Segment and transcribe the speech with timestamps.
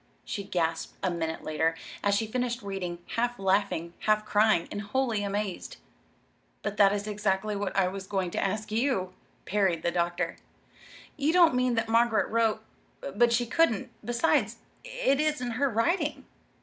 [0.25, 5.23] she gasped a minute later as she finished reading, half laughing, half crying, and wholly
[5.23, 5.77] amazed.
[6.63, 9.13] "But that is exactly what I was going to ask you,"
[9.45, 10.37] parried the doctor.
[11.17, 12.63] "You don't mean that Margaret wrote
[13.15, 16.25] but she couldn't; besides, it isn't her writing."